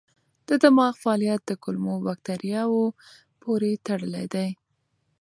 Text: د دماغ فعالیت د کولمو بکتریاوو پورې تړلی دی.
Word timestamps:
د 0.47 0.49
دماغ 0.63 0.93
فعالیت 1.01 1.41
د 1.45 1.51
کولمو 1.63 1.93
بکتریاوو 2.05 2.85
پورې 3.41 3.81
تړلی 3.87 4.25
دی. 4.33 4.49